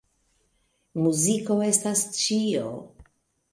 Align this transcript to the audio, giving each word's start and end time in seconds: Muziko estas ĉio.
Muziko 1.01 1.59
estas 1.67 2.03
ĉio. 2.23 2.75